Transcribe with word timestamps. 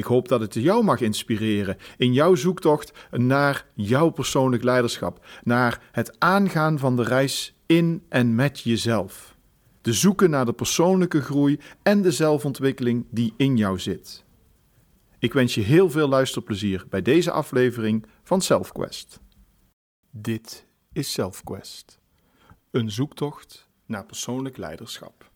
Ik 0.00 0.06
hoop 0.06 0.28
dat 0.28 0.40
het 0.40 0.54
jou 0.54 0.84
mag 0.84 1.00
inspireren 1.00 1.76
in 1.96 2.12
jouw 2.12 2.34
zoektocht 2.34 2.92
naar 3.10 3.66
jouw 3.74 4.10
persoonlijk 4.10 4.62
leiderschap, 4.62 5.26
naar 5.42 5.88
het 5.92 6.18
aangaan 6.18 6.78
van 6.78 6.96
de 6.96 7.02
reis 7.02 7.54
in 7.66 8.04
en 8.08 8.34
met 8.34 8.60
jezelf. 8.60 9.36
Te 9.80 9.92
zoeken 9.92 10.30
naar 10.30 10.44
de 10.44 10.52
persoonlijke 10.52 11.22
groei 11.22 11.60
en 11.82 12.02
de 12.02 12.12
zelfontwikkeling 12.12 13.06
die 13.10 13.34
in 13.36 13.56
jou 13.56 13.78
zit. 13.78 14.24
Ik 15.18 15.32
wens 15.32 15.54
je 15.54 15.60
heel 15.60 15.90
veel 15.90 16.08
luisterplezier 16.08 16.84
bij 16.90 17.02
deze 17.02 17.30
aflevering 17.30 18.06
van 18.22 18.42
SelfQuest. 18.42 19.20
Dit 20.10 20.66
is 20.92 21.12
SelfQuest, 21.12 21.98
een 22.70 22.90
zoektocht 22.90 23.68
naar 23.86 24.06
persoonlijk 24.06 24.56
leiderschap. 24.56 25.30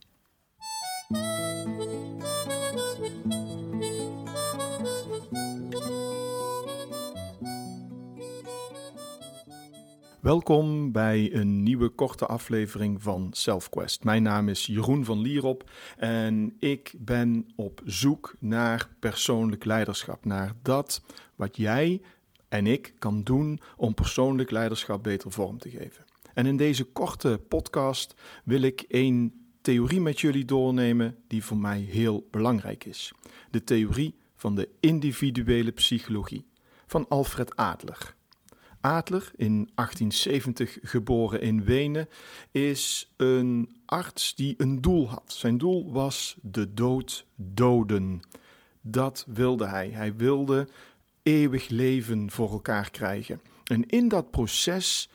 Welkom 10.24 10.92
bij 10.92 11.34
een 11.34 11.62
nieuwe 11.62 11.88
korte 11.88 12.27
aflevering 12.27 13.02
van 13.02 13.29
SelfQuest. 13.32 14.04
Mijn 14.04 14.23
naam 14.23 14.49
is 14.49 14.66
Jeroen 14.66 15.04
van 15.04 15.21
Lierop 15.21 15.71
en 15.96 16.57
ik 16.59 16.95
ben 16.99 17.49
op 17.57 17.80
zoek 17.85 18.34
naar 18.38 18.88
persoonlijk 18.99 19.65
leiderschap. 19.65 20.24
Naar 20.24 20.52
dat 20.62 21.02
wat 21.34 21.57
jij 21.57 22.02
en 22.49 22.66
ik 22.66 22.95
kan 22.99 23.23
doen 23.23 23.60
om 23.76 23.95
persoonlijk 23.95 24.51
leiderschap 24.51 25.02
beter 25.02 25.32
vorm 25.32 25.59
te 25.59 25.71
geven. 25.71 26.04
En 26.34 26.46
in 26.46 26.56
deze 26.56 26.84
korte 26.84 27.40
podcast 27.49 28.15
wil 28.45 28.62
ik 28.62 28.84
een 28.88 29.46
theorie 29.60 30.01
met 30.01 30.21
jullie 30.21 30.45
doornemen 30.45 31.16
die 31.27 31.45
voor 31.45 31.59
mij 31.59 31.80
heel 31.80 32.29
belangrijk 32.30 32.84
is. 32.84 33.12
De 33.51 33.65
theorie 33.65 34.15
van 34.37 34.54
de 34.54 34.68
individuele 34.80 35.71
psychologie 35.71 36.46
van 36.87 37.09
Alfred 37.09 37.56
Adler. 37.56 38.15
Adler, 38.85 39.30
in 39.37 39.71
1870 39.74 40.79
geboren 40.82 41.40
in 41.40 41.65
Wenen, 41.65 42.09
is 42.51 43.13
een 43.16 43.77
arts 43.85 44.35
die 44.35 44.54
een 44.59 44.80
doel 44.80 45.09
had. 45.09 45.24
Zijn 45.27 45.59
doel 45.59 45.93
was 45.93 46.37
de 46.43 46.74
dood 46.74 47.27
doden. 47.37 48.21
Dat 48.80 49.27
wilde 49.29 49.66
hij. 49.66 49.90
Hij 49.90 50.16
wilde 50.16 50.68
eeuwig 51.23 51.68
leven 51.68 52.30
voor 52.30 52.51
elkaar 52.51 52.90
krijgen. 52.90 53.40
En 53.65 53.87
in 53.87 54.09
dat 54.09 54.30
proces 54.30 55.10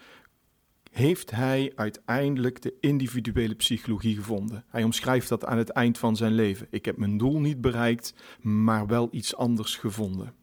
heeft 0.92 1.31
hij 1.31 1.72
uiteindelijk 1.75 2.62
de 2.62 2.73
individuele 2.80 3.56
psychologie 3.56 4.16
gevonden. 4.16 4.64
Hij 4.67 4.84
omschrijft 4.84 5.30
dat 5.30 5.45
aan 5.45 5.58
het 5.58 5.70
eind 5.70 5.97
van 5.97 6.16
zijn 6.16 6.34
leven. 6.34 6.67
Ik 6.70 6.86
heb 6.86 6.97
mijn 6.97 7.17
doel 7.17 7.40
niet 7.40 7.62
bereikt, 7.62 8.14
maar 8.42 8.88
wel 8.88 9.08
iets 9.12 9.36
anders 9.36 9.75
gevonden. 9.75 10.34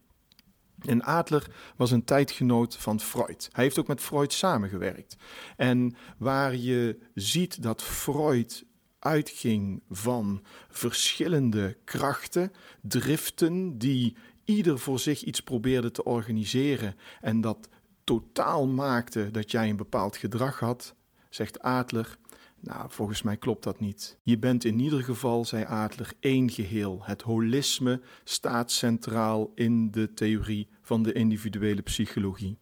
En 0.79 1.03
Adler 1.03 1.47
was 1.77 1.91
een 1.91 2.05
tijdgenoot 2.05 2.77
van 2.77 3.01
Freud. 3.01 3.49
Hij 3.53 3.65
heeft 3.65 3.79
ook 3.79 3.87
met 3.87 4.01
Freud 4.01 4.33
samengewerkt. 4.33 5.17
En 5.57 5.97
waar 6.19 6.57
je 6.57 6.99
ziet 7.15 7.63
dat 7.63 7.83
Freud 7.83 8.65
uitging 8.99 9.83
van 9.91 10.43
verschillende 10.69 11.77
krachten, 11.85 12.53
driften, 12.81 13.79
die 13.79 14.17
ieder 14.45 14.79
voor 14.79 14.99
zich 14.99 15.23
iets 15.23 15.41
probeerde 15.41 15.91
te 15.91 16.05
organiseren 16.05 16.97
en 17.21 17.41
dat 17.41 17.69
totaal 18.05 18.67
maakte 18.67 19.31
dat 19.31 19.51
jij 19.51 19.69
een 19.69 19.77
bepaald 19.77 20.17
gedrag 20.17 20.61
had, 20.61 20.95
zegt 21.31 21.61
Adler. 21.61 22.19
Nou, 22.67 22.91
volgens 22.91 23.23
mij 23.23 23.37
klopt 23.37 23.63
dat 23.63 23.81
niet. 23.81 24.19
Je 24.23 24.39
bent 24.39 24.65
in 24.65 24.79
ieder 24.79 25.03
geval, 25.03 25.45
zei 25.45 25.65
Adler, 25.65 26.13
één 26.21 26.51
geheel. 26.51 27.01
Het 27.03 27.23
holisme 27.23 28.01
staat 28.25 28.71
centraal 28.71 29.53
in 29.55 29.91
de 29.91 30.15
theorie 30.15 30.69
van 30.83 31.03
de 31.03 31.13
individuele 31.13 31.83
psychologie. 31.83 32.59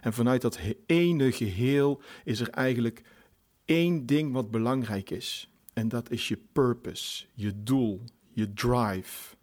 En 0.00 0.12
vanuit 0.12 0.42
dat 0.42 0.58
ene 0.86 1.32
geheel 1.32 2.02
is 2.24 2.40
er 2.40 2.48
eigenlijk 2.48 3.02
één 3.64 4.06
ding 4.06 4.32
wat 4.32 4.50
belangrijk 4.50 5.10
is. 5.10 5.50
En 5.72 5.88
dat 5.88 6.10
is 6.10 6.28
je 6.28 6.38
purpose, 6.52 7.26
je 7.34 7.62
doel, 7.62 8.04
je 8.32 8.52
drive. 8.52 9.36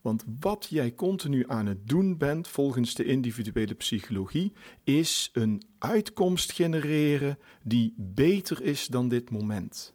Want 0.00 0.24
wat 0.40 0.66
jij 0.70 0.94
continu 0.94 1.44
aan 1.48 1.66
het 1.66 1.88
doen 1.88 2.16
bent 2.16 2.48
volgens 2.48 2.94
de 2.94 3.04
individuele 3.04 3.74
psychologie, 3.74 4.52
is 4.84 5.30
een 5.32 5.62
uitkomst 5.78 6.52
genereren 6.52 7.38
die 7.62 7.94
beter 7.96 8.62
is 8.62 8.86
dan 8.86 9.08
dit 9.08 9.30
moment. 9.30 9.94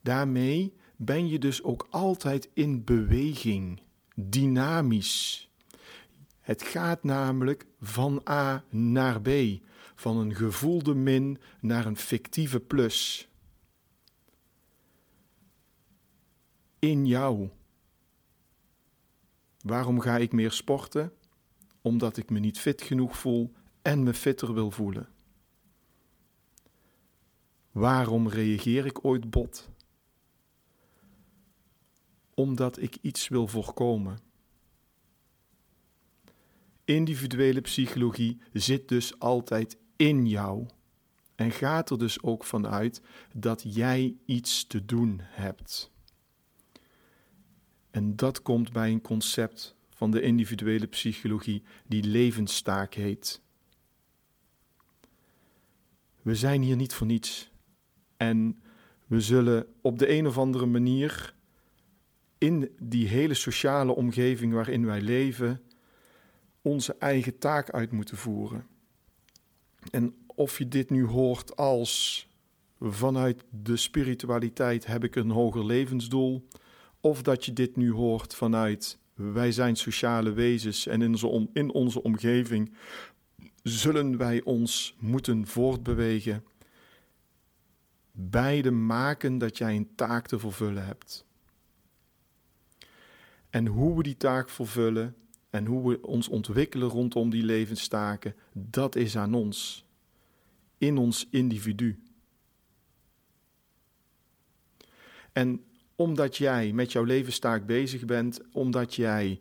Daarmee 0.00 0.74
ben 0.96 1.28
je 1.28 1.38
dus 1.38 1.62
ook 1.62 1.86
altijd 1.90 2.50
in 2.54 2.84
beweging, 2.84 3.80
dynamisch. 4.14 5.50
Het 6.40 6.62
gaat 6.62 7.02
namelijk 7.02 7.66
van 7.80 8.22
A 8.28 8.64
naar 8.70 9.20
B, 9.20 9.28
van 9.94 10.16
een 10.16 10.34
gevoelde 10.34 10.94
min 10.94 11.38
naar 11.60 11.86
een 11.86 11.96
fictieve 11.96 12.60
plus. 12.60 13.28
In 16.78 17.06
jou 17.06 17.50
Waarom 19.62 20.00
ga 20.00 20.16
ik 20.18 20.32
meer 20.32 20.52
sporten? 20.52 21.12
Omdat 21.80 22.16
ik 22.16 22.30
me 22.30 22.38
niet 22.38 22.58
fit 22.58 22.82
genoeg 22.82 23.18
voel 23.18 23.52
en 23.82 24.02
me 24.02 24.14
fitter 24.14 24.54
wil 24.54 24.70
voelen. 24.70 25.08
Waarom 27.70 28.28
reageer 28.28 28.86
ik 28.86 29.04
ooit 29.04 29.30
bot? 29.30 29.70
Omdat 32.34 32.80
ik 32.80 32.96
iets 33.00 33.28
wil 33.28 33.46
voorkomen. 33.46 34.18
Individuele 36.84 37.60
psychologie 37.60 38.40
zit 38.52 38.88
dus 38.88 39.18
altijd 39.18 39.76
in 39.96 40.26
jou 40.26 40.66
en 41.34 41.50
gaat 41.50 41.90
er 41.90 41.98
dus 41.98 42.22
ook 42.22 42.44
vanuit 42.44 43.02
dat 43.34 43.74
jij 43.74 44.16
iets 44.24 44.66
te 44.66 44.84
doen 44.84 45.20
hebt. 45.22 45.91
En 47.92 48.16
dat 48.16 48.42
komt 48.42 48.72
bij 48.72 48.90
een 48.90 49.00
concept 49.00 49.74
van 49.90 50.10
de 50.10 50.20
individuele 50.20 50.86
psychologie 50.86 51.62
die 51.86 52.02
levenstaak 52.04 52.94
heet. 52.94 53.40
We 56.22 56.34
zijn 56.34 56.62
hier 56.62 56.76
niet 56.76 56.94
voor 56.94 57.06
niets. 57.06 57.50
En 58.16 58.62
we 59.06 59.20
zullen 59.20 59.66
op 59.80 59.98
de 59.98 60.10
een 60.10 60.26
of 60.26 60.38
andere 60.38 60.66
manier 60.66 61.34
in 62.38 62.70
die 62.78 63.08
hele 63.08 63.34
sociale 63.34 63.94
omgeving 63.94 64.52
waarin 64.52 64.86
wij 64.86 65.00
leven 65.00 65.62
onze 66.62 66.96
eigen 66.98 67.38
taak 67.38 67.70
uit 67.70 67.92
moeten 67.92 68.16
voeren. 68.16 68.66
En 69.90 70.14
of 70.26 70.58
je 70.58 70.68
dit 70.68 70.90
nu 70.90 71.04
hoort 71.06 71.56
als 71.56 72.26
vanuit 72.80 73.44
de 73.50 73.76
spiritualiteit 73.76 74.86
heb 74.86 75.04
ik 75.04 75.14
een 75.16 75.30
hoger 75.30 75.64
levensdoel, 75.64 76.48
of 77.02 77.22
dat 77.22 77.44
je 77.44 77.52
dit 77.52 77.76
nu 77.76 77.92
hoort 77.92 78.34
vanuit 78.34 78.98
wij 79.14 79.52
zijn 79.52 79.76
sociale 79.76 80.32
wezens 80.32 80.86
en 80.86 81.02
in 81.02 81.10
onze, 81.10 81.48
in 81.52 81.72
onze 81.72 82.02
omgeving 82.02 82.72
zullen 83.62 84.16
wij 84.16 84.42
ons 84.42 84.96
moeten 84.98 85.46
voortbewegen. 85.46 86.44
Beide 88.12 88.70
maken 88.70 89.38
dat 89.38 89.58
jij 89.58 89.76
een 89.76 89.94
taak 89.94 90.26
te 90.26 90.38
vervullen 90.38 90.86
hebt. 90.86 91.24
En 93.50 93.66
hoe 93.66 93.96
we 93.96 94.02
die 94.02 94.16
taak 94.16 94.48
vervullen 94.48 95.16
en 95.50 95.66
hoe 95.66 95.88
we 95.88 96.06
ons 96.06 96.28
ontwikkelen 96.28 96.88
rondom 96.88 97.30
die 97.30 97.42
levenstaken, 97.42 98.34
dat 98.52 98.96
is 98.96 99.16
aan 99.16 99.34
ons. 99.34 99.84
In 100.78 100.98
ons 100.98 101.26
individu. 101.30 102.02
En 105.32 105.64
omdat 106.02 106.36
jij 106.36 106.72
met 106.72 106.92
jouw 106.92 107.04
levenstaak 107.04 107.66
bezig 107.66 108.04
bent, 108.04 108.40
omdat 108.52 108.94
jij 108.94 109.40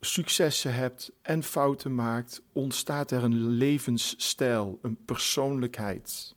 successen 0.00 0.74
hebt 0.74 1.12
en 1.22 1.42
fouten 1.42 1.94
maakt, 1.94 2.42
ontstaat 2.52 3.10
er 3.10 3.24
een 3.24 3.48
levensstijl, 3.48 4.78
een 4.82 4.98
persoonlijkheid. 5.04 6.34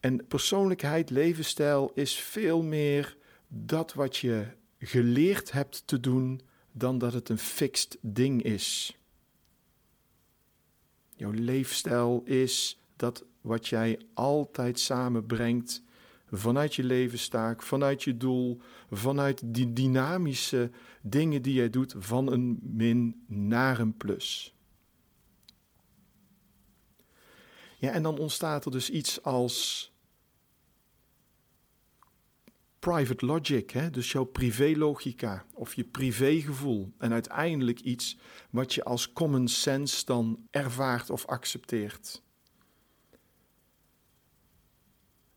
En 0.00 0.26
persoonlijkheid, 0.26 1.10
levensstijl 1.10 1.90
is 1.94 2.14
veel 2.14 2.62
meer 2.62 3.16
dat 3.48 3.94
wat 3.94 4.16
je 4.16 4.46
geleerd 4.78 5.52
hebt 5.52 5.86
te 5.86 6.00
doen 6.00 6.40
dan 6.72 6.98
dat 6.98 7.12
het 7.12 7.28
een 7.28 7.38
fixed 7.38 7.98
ding 8.00 8.42
is. 8.42 8.98
Jouw 11.16 11.30
leefstijl 11.30 12.22
is 12.24 12.80
dat 12.96 13.24
wat 13.40 13.68
jij 13.68 14.00
altijd 14.14 14.78
samenbrengt 14.80 15.83
vanuit 16.38 16.74
je 16.74 16.84
levenstaak, 16.84 17.62
vanuit 17.62 18.02
je 18.02 18.16
doel, 18.16 18.60
vanuit 18.90 19.42
die 19.44 19.72
dynamische 19.72 20.70
dingen 21.02 21.42
die 21.42 21.54
jij 21.54 21.70
doet 21.70 21.94
van 21.98 22.32
een 22.32 22.58
min 22.62 23.24
naar 23.26 23.78
een 23.78 23.96
plus. 23.96 24.54
Ja, 27.78 27.90
en 27.90 28.02
dan 28.02 28.18
ontstaat 28.18 28.64
er 28.64 28.70
dus 28.70 28.90
iets 28.90 29.22
als 29.22 29.92
private 32.78 33.26
logic, 33.26 33.70
hè? 33.70 33.90
dus 33.90 34.12
jouw 34.12 34.24
privélogica 34.24 35.44
of 35.52 35.74
je 35.74 35.84
privégevoel. 35.84 36.92
En 36.98 37.12
uiteindelijk 37.12 37.80
iets 37.80 38.18
wat 38.50 38.74
je 38.74 38.84
als 38.84 39.12
common 39.12 39.48
sense 39.48 40.04
dan 40.04 40.46
ervaart 40.50 41.10
of 41.10 41.26
accepteert. 41.26 42.23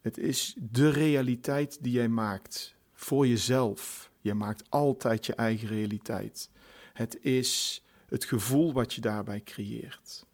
Het 0.01 0.17
is 0.17 0.55
de 0.59 0.89
realiteit 0.89 1.77
die 1.83 1.91
jij 1.91 2.07
maakt 2.09 2.75
voor 2.94 3.27
jezelf. 3.27 4.11
Je 4.21 4.33
maakt 4.33 4.69
altijd 4.69 5.25
je 5.25 5.35
eigen 5.35 5.67
realiteit. 5.67 6.49
Het 6.94 7.23
is 7.23 7.83
het 8.07 8.25
gevoel 8.25 8.73
wat 8.73 8.94
je 8.94 9.01
daarbij 9.01 9.41
creëert. 9.44 10.25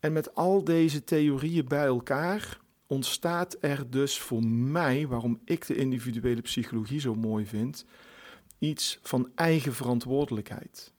En 0.00 0.12
met 0.12 0.34
al 0.34 0.64
deze 0.64 1.04
theorieën 1.04 1.68
bij 1.68 1.84
elkaar 1.84 2.60
ontstaat 2.86 3.56
er 3.60 3.90
dus 3.90 4.18
voor 4.18 4.44
mij, 4.46 5.06
waarom 5.06 5.40
ik 5.44 5.66
de 5.66 5.74
individuele 5.74 6.40
psychologie 6.40 7.00
zo 7.00 7.14
mooi 7.14 7.46
vind, 7.46 7.84
iets 8.58 8.98
van 9.02 9.30
eigen 9.34 9.74
verantwoordelijkheid. 9.74 10.92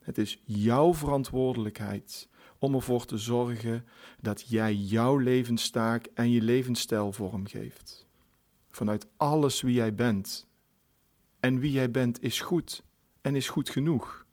Het 0.00 0.18
is 0.18 0.42
jouw 0.44 0.94
verantwoordelijkheid 0.94 2.28
om 2.64 2.74
ervoor 2.74 3.04
te 3.04 3.18
zorgen 3.18 3.86
dat 4.20 4.48
jij 4.48 4.74
jouw 4.74 5.18
levenstaak 5.18 6.06
en 6.14 6.30
je 6.30 6.42
levensstijl 6.42 7.12
vormgeeft. 7.12 8.06
Vanuit 8.70 9.06
alles 9.16 9.60
wie 9.60 9.74
jij 9.74 9.94
bent. 9.94 10.46
En 11.40 11.58
wie 11.58 11.72
jij 11.72 11.90
bent 11.90 12.22
is 12.22 12.40
goed 12.40 12.82
en 13.20 13.36
is 13.36 13.48
goed 13.48 13.70
genoeg. 13.70 14.26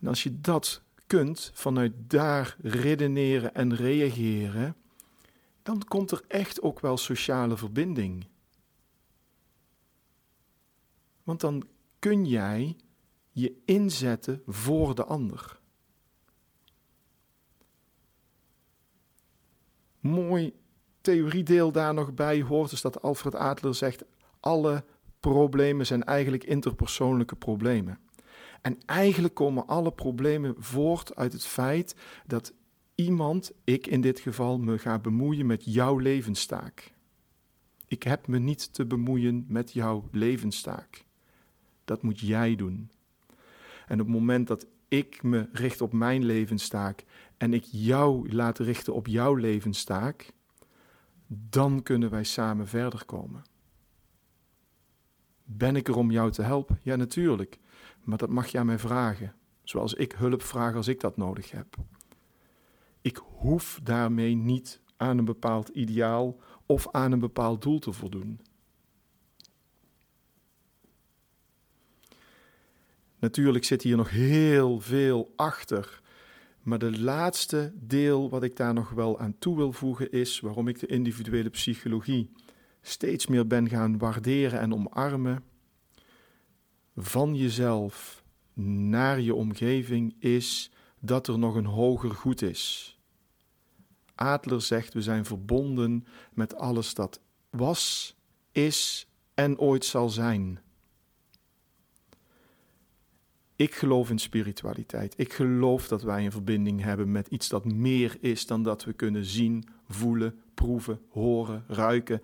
En 0.00 0.06
als 0.06 0.22
je 0.22 0.40
dat 0.40 0.82
kunt, 1.06 1.50
vanuit 1.54 1.92
daar 1.96 2.56
redeneren 2.60 3.54
en 3.54 3.74
reageren, 3.74 4.76
dan 5.62 5.84
komt 5.84 6.10
er 6.10 6.24
echt 6.28 6.62
ook 6.62 6.80
wel 6.80 6.96
sociale 6.96 7.56
verbinding. 7.56 8.26
Want 11.22 11.40
dan 11.40 11.66
kun 11.98 12.24
jij 12.24 12.76
je 13.38 13.62
inzetten 13.64 14.42
voor 14.46 14.94
de 14.94 15.04
ander. 15.04 15.60
Mooi 20.00 20.54
theoriedeel 21.00 21.72
daar 21.72 21.94
nog 21.94 22.14
bij 22.14 22.42
hoort 22.42 22.72
is 22.72 22.80
dat 22.80 23.02
Alfred 23.02 23.34
Adler 23.34 23.74
zegt: 23.74 24.04
alle 24.40 24.84
problemen 25.20 25.86
zijn 25.86 26.04
eigenlijk 26.04 26.44
interpersoonlijke 26.44 27.36
problemen. 27.36 27.98
En 28.62 28.78
eigenlijk 28.86 29.34
komen 29.34 29.66
alle 29.66 29.92
problemen 29.92 30.54
voort 30.58 31.16
uit 31.16 31.32
het 31.32 31.44
feit 31.44 31.96
dat 32.26 32.52
iemand, 32.94 33.52
ik 33.64 33.86
in 33.86 34.00
dit 34.00 34.20
geval, 34.20 34.58
me 34.58 34.78
gaat 34.78 35.02
bemoeien 35.02 35.46
met 35.46 35.64
jouw 35.64 35.98
levenstaak. 35.98 36.94
Ik 37.86 38.02
heb 38.02 38.26
me 38.26 38.38
niet 38.38 38.72
te 38.72 38.86
bemoeien 38.86 39.44
met 39.48 39.72
jouw 39.72 40.08
levenstaak. 40.10 41.04
Dat 41.84 42.02
moet 42.02 42.20
jij 42.20 42.56
doen. 42.56 42.90
En 43.86 44.00
op 44.00 44.06
het 44.06 44.16
moment 44.16 44.46
dat 44.46 44.66
ik 44.88 45.22
me 45.22 45.48
richt 45.52 45.80
op 45.80 45.92
mijn 45.92 46.24
levenstaak 46.24 47.04
en 47.36 47.54
ik 47.54 47.64
jou 47.64 48.32
laat 48.32 48.58
richten 48.58 48.94
op 48.94 49.06
jouw 49.06 49.34
levenstaak, 49.34 50.32
dan 51.26 51.82
kunnen 51.82 52.10
wij 52.10 52.24
samen 52.24 52.68
verder 52.68 53.04
komen. 53.04 53.44
Ben 55.44 55.76
ik 55.76 55.88
er 55.88 55.96
om 55.96 56.10
jou 56.10 56.30
te 56.30 56.42
helpen? 56.42 56.78
Ja, 56.82 56.96
natuurlijk. 56.96 57.58
Maar 58.04 58.18
dat 58.18 58.30
mag 58.30 58.46
je 58.46 58.58
aan 58.58 58.66
mij 58.66 58.78
vragen, 58.78 59.34
zoals 59.62 59.94
ik 59.94 60.12
hulp 60.12 60.42
vraag 60.42 60.74
als 60.74 60.88
ik 60.88 61.00
dat 61.00 61.16
nodig 61.16 61.50
heb. 61.50 61.76
Ik 63.00 63.16
hoef 63.16 63.80
daarmee 63.82 64.34
niet 64.34 64.80
aan 64.96 65.18
een 65.18 65.24
bepaald 65.24 65.68
ideaal 65.68 66.40
of 66.66 66.88
aan 66.90 67.12
een 67.12 67.18
bepaald 67.18 67.62
doel 67.62 67.78
te 67.78 67.92
voldoen. 67.92 68.40
Natuurlijk 73.26 73.64
zit 73.64 73.82
hier 73.82 73.96
nog 73.96 74.10
heel 74.10 74.80
veel 74.80 75.32
achter. 75.36 76.00
Maar 76.62 76.78
de 76.78 77.00
laatste 77.00 77.72
deel 77.74 78.30
wat 78.30 78.42
ik 78.42 78.56
daar 78.56 78.74
nog 78.74 78.90
wel 78.90 79.18
aan 79.18 79.38
toe 79.38 79.56
wil 79.56 79.72
voegen 79.72 80.10
is 80.10 80.40
waarom 80.40 80.68
ik 80.68 80.78
de 80.78 80.86
individuele 80.86 81.50
psychologie 81.50 82.30
steeds 82.82 83.26
meer 83.26 83.46
ben 83.46 83.68
gaan 83.68 83.98
waarderen 83.98 84.60
en 84.60 84.74
omarmen. 84.74 85.44
Van 86.96 87.34
jezelf 87.34 88.22
naar 88.54 89.20
je 89.20 89.34
omgeving 89.34 90.14
is 90.18 90.70
dat 91.00 91.28
er 91.28 91.38
nog 91.38 91.54
een 91.54 91.66
hoger 91.66 92.10
goed 92.10 92.42
is. 92.42 92.98
Adler 94.14 94.62
zegt 94.62 94.92
we 94.92 95.02
zijn 95.02 95.24
verbonden 95.24 96.06
met 96.32 96.54
alles 96.54 96.94
dat 96.94 97.20
was, 97.50 98.16
is 98.52 99.08
en 99.34 99.58
ooit 99.58 99.84
zal 99.84 100.08
zijn. 100.08 100.60
Ik 103.56 103.74
geloof 103.74 104.10
in 104.10 104.18
spiritualiteit. 104.18 105.14
Ik 105.16 105.32
geloof 105.32 105.88
dat 105.88 106.02
wij 106.02 106.24
een 106.24 106.32
verbinding 106.32 106.82
hebben 106.82 107.12
met 107.12 107.28
iets 107.28 107.48
dat 107.48 107.64
meer 107.64 108.16
is 108.20 108.46
dan 108.46 108.62
dat 108.62 108.84
we 108.84 108.92
kunnen 108.92 109.24
zien, 109.24 109.64
voelen, 109.88 110.40
proeven, 110.54 111.00
horen, 111.08 111.64
ruiken. 111.68 112.22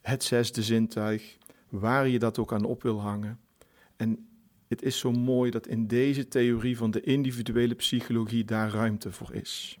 Het 0.00 0.24
zesde 0.24 0.62
zintuig, 0.62 1.38
waar 1.68 2.08
je 2.08 2.18
dat 2.18 2.38
ook 2.38 2.52
aan 2.52 2.64
op 2.64 2.82
wil 2.82 3.00
hangen. 3.00 3.40
En 3.96 4.28
het 4.68 4.82
is 4.82 4.98
zo 4.98 5.12
mooi 5.12 5.50
dat 5.50 5.66
in 5.66 5.86
deze 5.86 6.28
theorie 6.28 6.76
van 6.76 6.90
de 6.90 7.00
individuele 7.00 7.74
psychologie 7.74 8.44
daar 8.44 8.70
ruimte 8.70 9.12
voor 9.12 9.34
is. 9.34 9.78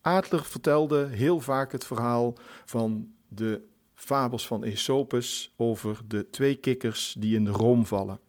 Adler 0.00 0.44
vertelde 0.44 1.06
heel 1.06 1.40
vaak 1.40 1.72
het 1.72 1.84
verhaal 1.84 2.34
van 2.64 3.14
de 3.28 3.62
fabels 4.04 4.46
van 4.46 4.62
Aesopus 4.62 5.54
over 5.56 6.00
de 6.08 6.30
twee 6.30 6.54
kikkers 6.54 7.14
die 7.18 7.34
in 7.34 7.44
de 7.44 7.50
room 7.50 7.86
vallen. 7.86 8.20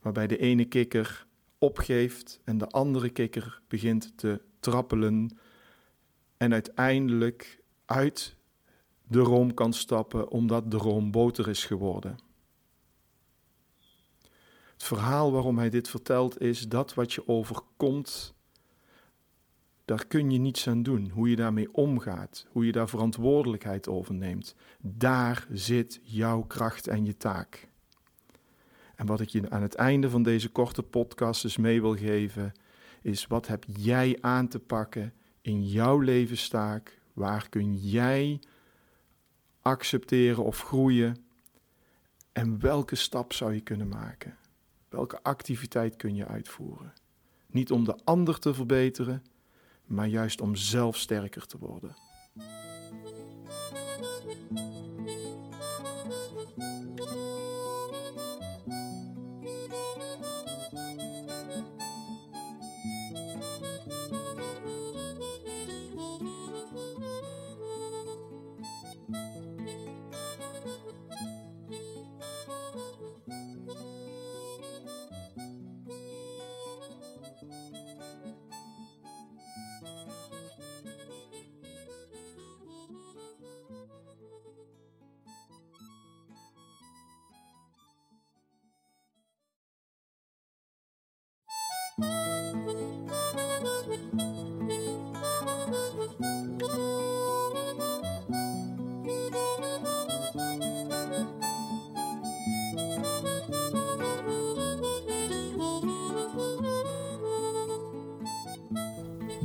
Waarbij 0.00 0.26
de 0.26 0.38
ene 0.38 0.64
kikker 0.64 1.26
opgeeft 1.58 2.40
en 2.44 2.58
de 2.58 2.66
andere 2.66 3.08
kikker 3.08 3.60
begint 3.68 4.12
te 4.16 4.40
trappelen 4.60 5.38
en 6.36 6.52
uiteindelijk 6.52 7.62
uit 7.84 8.36
de 9.08 9.20
room 9.20 9.54
kan 9.54 9.72
stappen 9.72 10.30
omdat 10.30 10.70
de 10.70 10.76
room 10.76 11.10
boter 11.10 11.48
is 11.48 11.64
geworden. 11.64 12.18
Het 14.72 14.82
verhaal 14.82 15.32
waarom 15.32 15.58
hij 15.58 15.70
dit 15.70 15.88
vertelt 15.88 16.40
is 16.40 16.68
dat 16.68 16.94
wat 16.94 17.12
je 17.12 17.28
overkomt 17.28 18.34
daar 19.84 20.06
kun 20.06 20.30
je 20.30 20.38
niets 20.38 20.68
aan 20.68 20.82
doen. 20.82 21.08
Hoe 21.08 21.30
je 21.30 21.36
daarmee 21.36 21.74
omgaat, 21.74 22.46
hoe 22.50 22.66
je 22.66 22.72
daar 22.72 22.88
verantwoordelijkheid 22.88 23.88
over 23.88 24.14
neemt. 24.14 24.54
Daar 24.80 25.46
zit 25.52 26.00
jouw 26.02 26.42
kracht 26.42 26.86
en 26.86 27.04
je 27.04 27.16
taak. 27.16 27.68
En 28.96 29.06
wat 29.06 29.20
ik 29.20 29.28
je 29.28 29.50
aan 29.50 29.62
het 29.62 29.74
einde 29.74 30.10
van 30.10 30.22
deze 30.22 30.48
korte 30.48 30.82
podcast 30.82 31.42
dus 31.42 31.56
mee 31.56 31.80
wil 31.80 31.96
geven, 31.96 32.52
is 33.02 33.26
wat 33.26 33.46
heb 33.46 33.64
jij 33.66 34.18
aan 34.20 34.48
te 34.48 34.58
pakken 34.58 35.12
in 35.40 35.64
jouw 35.66 35.98
levenstaak? 35.98 37.00
Waar 37.12 37.48
kun 37.48 37.76
jij 37.76 38.40
accepteren 39.60 40.44
of 40.44 40.62
groeien? 40.62 41.16
En 42.32 42.60
welke 42.60 42.94
stap 42.94 43.32
zou 43.32 43.54
je 43.54 43.60
kunnen 43.60 43.88
maken? 43.88 44.36
Welke 44.88 45.22
activiteit 45.22 45.96
kun 45.96 46.14
je 46.14 46.26
uitvoeren? 46.26 46.92
Niet 47.46 47.70
om 47.70 47.84
de 47.84 47.96
ander 48.04 48.38
te 48.38 48.54
verbeteren, 48.54 49.22
maar 49.92 50.06
juist 50.06 50.40
om 50.40 50.54
zelf 50.54 50.96
sterker 50.96 51.46
te 51.46 51.58
worden. 51.58 51.96